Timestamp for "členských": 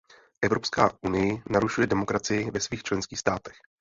2.83-3.19